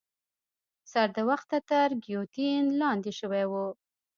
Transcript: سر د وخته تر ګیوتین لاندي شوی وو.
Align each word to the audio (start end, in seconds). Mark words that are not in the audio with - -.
سر 0.91 1.07
د 1.15 1.17
وخته 1.29 1.57
تر 1.69 1.89
ګیوتین 2.03 2.63
لاندي 2.79 3.13
شوی 3.19 3.45
وو. 3.51 3.67